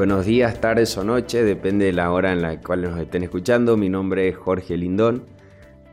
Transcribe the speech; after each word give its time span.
Buenos 0.00 0.24
días, 0.24 0.62
tardes 0.62 0.96
o 0.96 1.04
noches, 1.04 1.44
depende 1.44 1.84
de 1.84 1.92
la 1.92 2.10
hora 2.10 2.32
en 2.32 2.40
la 2.40 2.58
cual 2.58 2.80
nos 2.80 2.98
estén 2.98 3.22
escuchando. 3.22 3.76
Mi 3.76 3.90
nombre 3.90 4.28
es 4.28 4.34
Jorge 4.34 4.78
Lindón. 4.78 5.24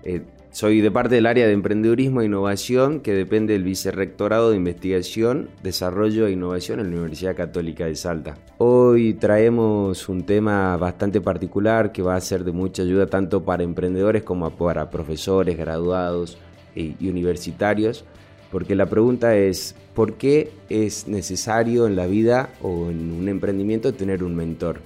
Eh, 0.01 0.21
soy 0.49 0.79
de 0.79 0.90
parte 0.90 1.15
del 1.15 1.26
área 1.26 1.46
de 1.46 1.51
emprendedurismo 1.51 2.22
e 2.22 2.26
innovación 2.28 3.01
que 3.01 3.13
depende 3.13 3.51
del 3.51 3.65
Vicerrectorado 3.65 4.51
de 4.51 4.55
Investigación, 4.55 5.49
Desarrollo 5.62 6.26
e 6.26 6.31
Innovación 6.31 6.79
en 6.79 6.85
la 6.91 6.96
Universidad 6.96 7.35
Católica 7.35 7.85
de 7.85 7.97
Salta. 7.97 8.35
Hoy 8.59 9.15
traemos 9.15 10.08
un 10.08 10.26
tema 10.26 10.78
bastante 10.78 11.19
particular 11.19 11.92
que 11.92 12.01
va 12.01 12.15
a 12.15 12.21
ser 12.21 12.46
de 12.46 12.53
mucha 12.53 12.83
ayuda 12.83 13.08
tanto 13.08 13.44
para 13.44 13.63
emprendedores 13.63 14.24
como 14.24 14.49
para 14.51 14.89
profesores, 14.89 15.58
graduados 15.58 16.38
y 16.76 17.10
universitarios 17.10 18.05
porque 18.52 18.76
la 18.76 18.86
pregunta 18.86 19.36
es, 19.36 19.76
¿por 19.94 20.14
qué 20.14 20.52
es 20.70 21.08
necesario 21.08 21.88
en 21.88 21.96
la 21.96 22.08
vida 22.08 22.50
o 22.62 22.90
en 22.90 23.12
un 23.12 23.28
emprendimiento 23.28 23.94
tener 23.94 24.24
un 24.24 24.36
mentor? 24.36 24.80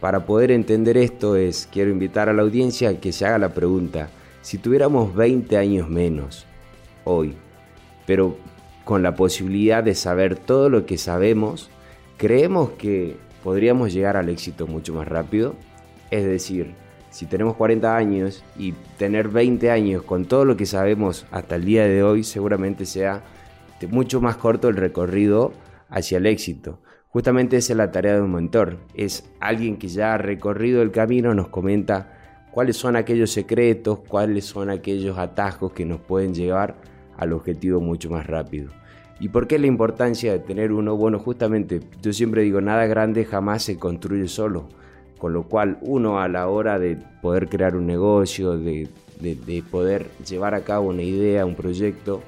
Para 0.00 0.26
poder 0.26 0.50
entender 0.50 0.96
esto 0.96 1.36
es, 1.36 1.68
quiero 1.72 1.90
invitar 1.90 2.28
a 2.28 2.32
la 2.32 2.42
audiencia 2.42 2.90
a 2.90 3.00
que 3.00 3.12
se 3.12 3.26
haga 3.26 3.38
la 3.38 3.54
pregunta, 3.54 4.10
si 4.42 4.58
tuviéramos 4.58 5.14
20 5.14 5.56
años 5.56 5.88
menos 5.88 6.46
hoy, 7.04 7.34
pero 8.06 8.36
con 8.84 9.02
la 9.02 9.16
posibilidad 9.16 9.82
de 9.82 9.96
saber 9.96 10.36
todo 10.36 10.68
lo 10.68 10.86
que 10.86 10.98
sabemos, 10.98 11.70
creemos 12.16 12.70
que 12.70 13.16
podríamos 13.42 13.92
llegar 13.92 14.16
al 14.16 14.28
éxito 14.28 14.68
mucho 14.68 14.94
más 14.94 15.08
rápido. 15.08 15.56
Es 16.12 16.24
decir, 16.24 16.74
si 17.16 17.24
tenemos 17.24 17.56
40 17.56 17.96
años 17.96 18.44
y 18.58 18.72
tener 18.98 19.28
20 19.28 19.70
años 19.70 20.02
con 20.02 20.26
todo 20.26 20.44
lo 20.44 20.54
que 20.58 20.66
sabemos 20.66 21.24
hasta 21.30 21.54
el 21.56 21.64
día 21.64 21.86
de 21.86 22.02
hoy, 22.02 22.22
seguramente 22.22 22.84
sea 22.84 23.22
mucho 23.88 24.20
más 24.20 24.36
corto 24.36 24.68
el 24.68 24.76
recorrido 24.76 25.54
hacia 25.88 26.18
el 26.18 26.26
éxito. 26.26 26.78
Justamente 27.08 27.56
esa 27.56 27.72
es 27.72 27.76
la 27.78 27.90
tarea 27.90 28.16
de 28.16 28.20
un 28.20 28.34
mentor, 28.34 28.76
es 28.92 29.24
alguien 29.40 29.78
que 29.78 29.88
ya 29.88 30.12
ha 30.12 30.18
recorrido 30.18 30.82
el 30.82 30.90
camino, 30.90 31.32
nos 31.32 31.48
comenta 31.48 32.44
cuáles 32.50 32.76
son 32.76 32.96
aquellos 32.96 33.30
secretos, 33.30 34.00
cuáles 34.00 34.44
son 34.44 34.68
aquellos 34.68 35.16
atajos 35.16 35.72
que 35.72 35.86
nos 35.86 36.00
pueden 36.00 36.34
llevar 36.34 36.74
al 37.16 37.32
objetivo 37.32 37.80
mucho 37.80 38.10
más 38.10 38.26
rápido. 38.26 38.72
¿Y 39.20 39.30
por 39.30 39.46
qué 39.46 39.58
la 39.58 39.68
importancia 39.68 40.32
de 40.32 40.40
tener 40.40 40.70
uno? 40.70 40.94
Bueno, 40.96 41.18
justamente 41.18 41.80
yo 42.02 42.12
siempre 42.12 42.42
digo, 42.42 42.60
nada 42.60 42.84
grande 42.84 43.24
jamás 43.24 43.62
se 43.62 43.78
construye 43.78 44.28
solo 44.28 44.68
con 45.18 45.32
lo 45.32 45.44
cual 45.44 45.78
uno 45.80 46.20
a 46.20 46.28
la 46.28 46.48
hora 46.48 46.78
de 46.78 46.96
poder 47.22 47.48
crear 47.48 47.76
un 47.76 47.86
negocio, 47.86 48.58
de, 48.58 48.88
poder 49.70 50.10
llevar 50.28 50.54
a 50.54 50.62
cabo 50.62 50.88
una 50.88 51.02
idea, 51.02 51.46
un 51.46 51.54
proyecto, 51.54 52.22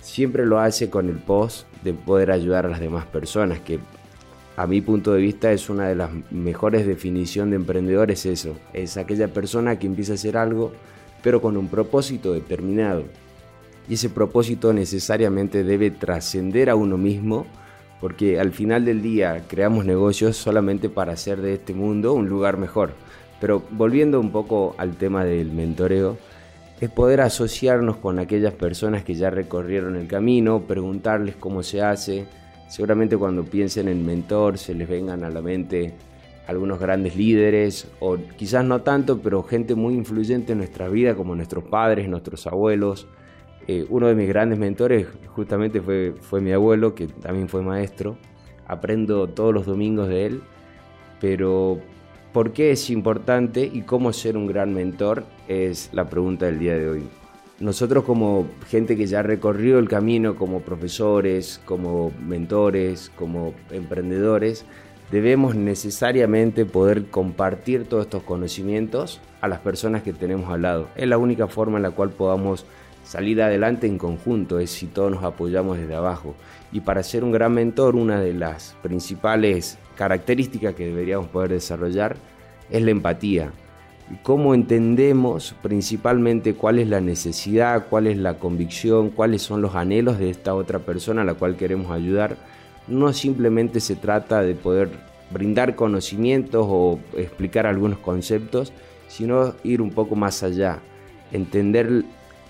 siempre 0.00 0.46
lo 0.46 0.58
hace 0.58 0.88
con 0.88 1.08
el 1.08 1.16
post 1.16 1.66
de 1.82 1.92
poder 1.92 2.30
ayudar 2.30 2.66
a 2.66 2.70
las 2.70 2.80
demás 2.80 3.04
personas, 3.06 3.60
que 3.60 3.78
a 4.56 4.66
mi 4.66 4.80
punto 4.80 5.12
de 5.12 5.20
vista 5.20 5.52
es 5.52 5.68
una 5.68 5.88
de 5.88 5.94
las 5.94 6.10
mejores 6.30 6.86
definiciones 6.86 7.50
de 7.50 7.56
emprendedor, 7.56 8.10
es 8.10 8.24
eso, 8.24 8.56
es 8.72 8.96
aquella 8.96 9.28
persona 9.28 9.78
que 9.78 9.86
empieza 9.86 10.12
a 10.12 10.14
hacer 10.14 10.38
algo, 10.38 10.72
pero 11.22 11.42
con 11.42 11.56
un 11.56 11.68
propósito 11.68 12.32
determinado. 12.32 13.04
Y 13.88 13.94
ese 13.94 14.08
propósito 14.08 14.72
necesariamente 14.72 15.62
debe 15.62 15.90
trascender 15.90 16.70
a 16.70 16.74
uno 16.74 16.96
mismo 16.96 17.46
porque 18.00 18.38
al 18.38 18.52
final 18.52 18.84
del 18.84 19.02
día 19.02 19.44
creamos 19.48 19.84
negocios 19.84 20.36
solamente 20.36 20.88
para 20.88 21.12
hacer 21.12 21.40
de 21.40 21.54
este 21.54 21.74
mundo 21.74 22.12
un 22.12 22.28
lugar 22.28 22.56
mejor. 22.56 22.92
Pero 23.40 23.62
volviendo 23.70 24.20
un 24.20 24.30
poco 24.30 24.74
al 24.78 24.96
tema 24.96 25.24
del 25.24 25.52
mentoreo, 25.52 26.16
es 26.80 26.90
poder 26.90 27.22
asociarnos 27.22 27.96
con 27.96 28.18
aquellas 28.18 28.52
personas 28.52 29.02
que 29.02 29.14
ya 29.14 29.30
recorrieron 29.30 29.96
el 29.96 30.06
camino, 30.06 30.60
preguntarles 30.60 31.36
cómo 31.36 31.62
se 31.62 31.82
hace. 31.82 32.26
Seguramente 32.68 33.16
cuando 33.16 33.44
piensen 33.44 33.88
en 33.88 34.04
mentor 34.04 34.58
se 34.58 34.74
les 34.74 34.88
vengan 34.88 35.24
a 35.24 35.30
la 35.30 35.40
mente 35.40 35.94
algunos 36.46 36.78
grandes 36.78 37.16
líderes, 37.16 37.88
o 37.98 38.16
quizás 38.36 38.64
no 38.64 38.82
tanto, 38.82 39.18
pero 39.18 39.42
gente 39.42 39.74
muy 39.74 39.94
influyente 39.94 40.52
en 40.52 40.58
nuestra 40.58 40.88
vida, 40.88 41.14
como 41.14 41.34
nuestros 41.34 41.64
padres, 41.64 42.08
nuestros 42.08 42.46
abuelos, 42.46 43.08
eh, 43.68 43.84
uno 43.88 44.06
de 44.06 44.14
mis 44.14 44.28
grandes 44.28 44.58
mentores 44.58 45.08
justamente 45.28 45.80
fue, 45.80 46.14
fue 46.20 46.40
mi 46.40 46.52
abuelo, 46.52 46.94
que 46.94 47.08
también 47.08 47.48
fue 47.48 47.62
maestro. 47.62 48.16
Aprendo 48.66 49.28
todos 49.28 49.52
los 49.52 49.66
domingos 49.66 50.08
de 50.08 50.26
él, 50.26 50.42
pero 51.20 51.78
¿por 52.32 52.52
qué 52.52 52.72
es 52.72 52.90
importante 52.90 53.68
y 53.72 53.82
cómo 53.82 54.12
ser 54.12 54.36
un 54.36 54.46
gran 54.46 54.74
mentor? 54.74 55.24
Es 55.48 55.90
la 55.92 56.08
pregunta 56.08 56.46
del 56.46 56.58
día 56.58 56.76
de 56.76 56.88
hoy. 56.88 57.08
Nosotros 57.58 58.04
como 58.04 58.46
gente 58.68 58.96
que 58.96 59.06
ya 59.06 59.22
recorrió 59.22 59.78
el 59.78 59.88
camino 59.88 60.36
como 60.36 60.60
profesores, 60.60 61.60
como 61.64 62.12
mentores, 62.20 63.10
como 63.16 63.54
emprendedores, 63.70 64.66
debemos 65.10 65.54
necesariamente 65.54 66.66
poder 66.66 67.06
compartir 67.06 67.84
todos 67.84 68.04
estos 68.04 68.24
conocimientos 68.24 69.20
a 69.40 69.48
las 69.48 69.60
personas 69.60 70.02
que 70.02 70.12
tenemos 70.12 70.50
al 70.50 70.62
lado. 70.62 70.88
Es 70.96 71.08
la 71.08 71.18
única 71.18 71.46
forma 71.46 71.78
en 71.78 71.84
la 71.84 71.92
cual 71.92 72.10
podamos 72.10 72.66
Salir 73.06 73.40
adelante 73.40 73.86
en 73.86 73.98
conjunto 73.98 74.58
es 74.58 74.68
si 74.70 74.88
todos 74.88 75.12
nos 75.12 75.22
apoyamos 75.22 75.78
desde 75.78 75.94
abajo. 75.94 76.34
Y 76.72 76.80
para 76.80 77.04
ser 77.04 77.22
un 77.22 77.30
gran 77.30 77.54
mentor, 77.54 77.94
una 77.94 78.20
de 78.20 78.34
las 78.34 78.76
principales 78.82 79.78
características 79.94 80.74
que 80.74 80.86
deberíamos 80.86 81.28
poder 81.28 81.50
desarrollar 81.50 82.16
es 82.68 82.82
la 82.82 82.90
empatía. 82.90 83.52
Cómo 84.24 84.54
entendemos 84.54 85.54
principalmente 85.62 86.54
cuál 86.54 86.80
es 86.80 86.88
la 86.88 87.00
necesidad, 87.00 87.86
cuál 87.88 88.08
es 88.08 88.16
la 88.18 88.40
convicción, 88.40 89.10
cuáles 89.10 89.40
son 89.42 89.62
los 89.62 89.76
anhelos 89.76 90.18
de 90.18 90.28
esta 90.28 90.56
otra 90.56 90.80
persona 90.80 91.22
a 91.22 91.24
la 91.24 91.34
cual 91.34 91.56
queremos 91.56 91.92
ayudar. 91.92 92.36
No 92.88 93.12
simplemente 93.12 93.78
se 93.78 93.94
trata 93.94 94.42
de 94.42 94.56
poder 94.56 94.90
brindar 95.30 95.76
conocimientos 95.76 96.66
o 96.68 96.98
explicar 97.16 97.66
algunos 97.66 98.00
conceptos, 98.00 98.72
sino 99.06 99.54
ir 99.62 99.80
un 99.80 99.90
poco 99.90 100.16
más 100.16 100.42
allá, 100.42 100.80
entender 101.30 102.04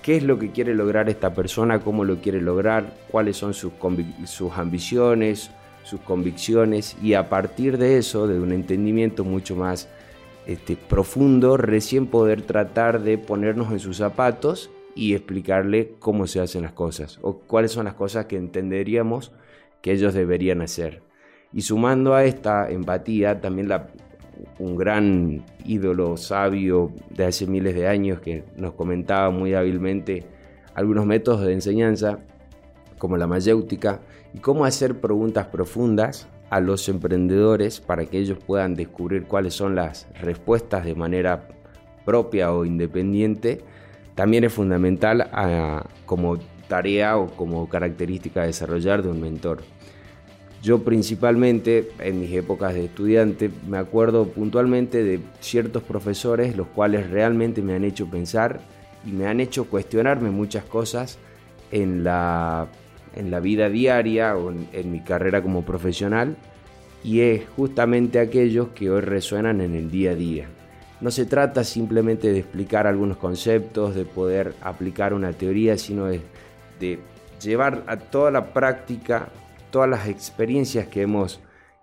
qué 0.07 0.19
es 0.19 0.23
lo 0.23 0.39
que 0.39 0.53
quiere 0.53 0.73
lograr 0.73 1.09
esta 1.09 1.35
persona, 1.35 1.81
cómo 1.81 2.05
lo 2.05 2.21
quiere 2.21 2.41
lograr, 2.41 2.95
cuáles 3.11 3.39
son 3.39 3.55
sus, 3.55 3.73
sus 4.25 4.53
ambiciones, 4.53 5.51
sus 5.83 5.99
convicciones 5.99 6.97
y 7.03 7.15
a 7.15 7.29
partir 7.29 7.77
de 7.77 7.99
eso, 7.99 8.29
de 8.29 8.39
un 8.39 8.53
entendimiento 8.53 9.25
mucho 9.25 9.57
más 9.57 9.89
este, 10.47 10.77
profundo, 10.77 11.57
recién 11.57 12.07
poder 12.07 12.43
tratar 12.43 13.03
de 13.03 13.19
ponernos 13.19 13.73
en 13.73 13.81
sus 13.81 13.97
zapatos 13.97 14.71
y 14.95 15.15
explicarle 15.15 15.95
cómo 15.99 16.29
se 16.29 16.39
hacen 16.39 16.63
las 16.63 16.73
cosas 16.73 17.19
o 17.23 17.39
cuáles 17.41 17.73
son 17.73 17.87
las 17.87 17.95
cosas 17.95 18.27
que 18.27 18.37
entenderíamos 18.37 19.33
que 19.83 19.91
ellos 19.91 20.15
deberían 20.15 20.63
hacer. 20.63 21.03
Y 21.53 21.63
sumando 21.63 22.15
a 22.15 22.25
esta 22.25 22.71
empatía, 22.71 23.41
también 23.41 23.69
la, 23.69 23.89
un 24.59 24.77
gran 24.77 25.45
ídolo 25.65 26.17
sabio 26.17 26.93
de 27.11 27.25
hace 27.25 27.47
miles 27.47 27.75
de 27.75 27.89
años 27.89 28.21
que 28.21 28.45
nos 28.57 28.75
comentaba 28.75 29.31
muy 29.31 29.55
hábilmente 29.55 30.25
algunos 30.75 31.07
métodos 31.07 31.47
de 31.47 31.53
enseñanza 31.53 32.19
como 32.99 33.17
la 33.17 33.27
mayéutica 33.27 34.01
y 34.35 34.39
cómo 34.39 34.65
hacer 34.65 35.01
preguntas 35.01 35.47
profundas 35.47 36.29
a 36.51 36.61
los 36.61 36.89
emprendedores 36.89 37.81
para 37.81 38.07
que 38.07 38.19
ellos 38.19 38.39
puedan 38.45 38.75
descubrir 38.75 39.25
cuáles 39.25 39.55
son 39.55 39.75
las 39.75 40.07
respuestas 40.21 40.85
de 40.85 40.95
manera 40.95 41.49
propia 42.05 42.53
o 42.53 42.65
independiente, 42.65 43.63
también 44.15 44.45
es 44.45 44.53
fundamental 44.53 45.29
ah, 45.33 45.85
como 46.07 46.39
tarea 46.69 47.17
o 47.19 47.27
como 47.27 47.69
característica 47.69 48.43
a 48.43 48.47
desarrollar 48.47 49.03
de 49.03 49.11
un 49.11 49.21
mentor. 49.21 49.63
Yo 50.63 50.83
principalmente 50.83 51.91
en 52.01 52.21
mis 52.21 52.33
épocas 52.33 52.75
de 52.75 52.87
estudiante 52.87 53.51
me 53.69 53.79
acuerdo 53.79 54.29
puntualmente 54.29 55.05
de 55.05 55.21
ciertos 55.41 55.83
profesores 55.83 56.57
los 56.57 56.67
cuales 56.69 57.11
realmente 57.11 57.63
me 57.63 57.75
han 57.75 57.85
hecho 57.85 58.09
pensar 58.09 58.61
y 59.05 59.13
me 59.13 59.27
han 59.27 59.41
hecho 59.41 59.67
cuestionarme 59.67 60.31
muchas 60.31 60.65
cosas 60.65 61.19
en 61.71 62.03
la, 62.03 62.69
en 63.15 63.31
la 63.31 63.41
vida 63.41 63.69
diaria 63.69 64.37
o 64.37 64.51
en, 64.51 64.91
mi 64.91 65.01
carrera 65.01 65.43
como 65.43 65.65
profesional 65.65 66.37
y 67.05 67.21
es 67.21 67.43
justamente 67.55 68.19
aquellos 68.19 68.69
que 68.69 68.91
hoy 68.91 69.03
resuenan 69.03 69.61
en 69.61 69.75
el 69.75 69.91
día 69.91 70.13
a 70.13 70.15
día. 70.15 70.47
No 71.01 71.11
se 71.11 71.27
trata 71.27 71.63
simplemente 71.63 72.33
de 72.33 72.39
explicar 72.41 72.87
algunos 72.87 73.19
conceptos, 73.19 73.95
de 73.95 74.07
poder 74.07 74.55
aplicar 74.63 75.13
una 75.13 75.33
teoría, 75.33 75.77
sino 75.77 76.07
de 76.07 76.99
llevar 77.41 77.85
a 77.87 77.99
toda 77.99 78.31
la 78.31 78.53
práctica 78.53 79.29
todas 79.71 79.89
las 79.89 80.09
experiencias 80.09 80.89
que 80.89 81.03
hemos 81.03 81.41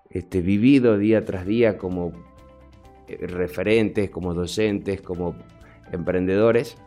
este, 0.10 0.42
vivido 0.42 0.98
día 0.98 1.26
tras 1.26 1.46
día 1.46 1.78
como 1.78 2.14
eh, 3.08 3.28
referentes, 3.28 4.10
como 4.10 4.34
docentes, 4.34 5.02
como 5.02 5.36
emprendedores, 5.92 6.78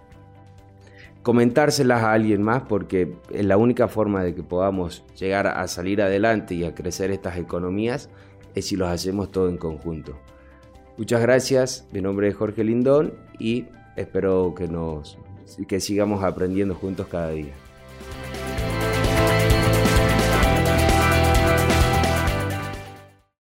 comentárselas 1.23 2.03
a 2.03 2.13
alguien 2.13 2.43
más 2.43 2.63
porque 2.63 3.15
es 3.33 3.45
la 3.45 3.57
única 3.57 3.89
forma 3.89 4.23
de 4.23 4.35
que 4.35 4.43
podamos 4.43 5.05
llegar 5.19 5.49
a 5.49 5.67
salir 5.67 6.01
adelante 6.01 6.55
y 6.55 6.65
a 6.65 6.75
crecer 6.75 7.11
estas 7.11 7.37
economías 7.37 8.09
es 8.55 8.67
si 8.67 8.77
los 8.77 8.89
hacemos 8.89 9.33
todo 9.33 9.49
en 9.49 9.59
conjunto. 9.59 10.17
Muchas 10.97 11.21
gracias, 11.21 11.87
mi 11.93 12.01
nombre 12.01 12.29
es 12.29 12.35
Jorge 12.37 12.65
Lindón 12.65 13.15
y 13.39 13.67
espero 13.97 14.55
que, 14.57 14.69
nos, 14.69 15.19
que 15.69 15.81
sigamos 15.81 16.25
aprendiendo 16.25 16.75
juntos 16.75 17.07
cada 17.09 17.31
día. 17.31 17.53